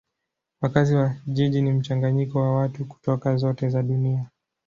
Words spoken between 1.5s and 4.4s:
ni mchanganyiko wa watu kutoka zote za dunia.